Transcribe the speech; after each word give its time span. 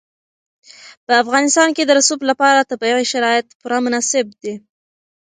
په 1.05 1.11
افغانستان 1.23 1.67
کې 1.75 1.83
د 1.85 1.91
رسوب 1.99 2.19
لپاره 2.31 2.67
طبیعي 2.71 3.05
شرایط 3.11 3.47
پوره 3.59 3.77
مناسب 3.85 4.25
دي. 4.43 4.53